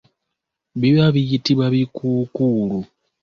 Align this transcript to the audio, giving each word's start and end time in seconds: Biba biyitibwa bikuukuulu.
Biba 0.79 1.05
biyitibwa 1.15 1.65
bikuukuulu. 1.73 2.79